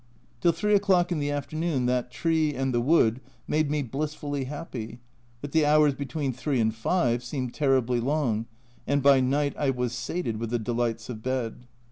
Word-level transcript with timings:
Till 0.39 0.51
3 0.51 0.73
o'clock 0.73 1.11
in 1.11 1.19
the 1.19 1.29
afternoon 1.29 1.85
that 1.85 2.09
tree 2.09 2.55
and 2.55 2.73
the 2.73 2.81
wood 2.81 3.21
made 3.47 3.69
me 3.69 3.83
blissfully 3.83 4.45
happy, 4.45 4.97
but 5.41 5.51
the 5.51 5.63
hours 5.63 5.93
be 5.93 6.07
tween 6.07 6.33
3 6.33 6.59
and 6.59 6.73
5 6.73 7.23
seemed 7.23 7.53
terribly 7.53 7.99
long, 7.99 8.47
and 8.87 9.03
by 9.03 9.19
night 9.19 9.53
I 9.59 9.69
was 9.69 9.93
sated 9.93 10.37
with 10.37 10.49
the 10.49 10.57
delights 10.57 11.07
of 11.09 11.21
bed. 11.21 11.67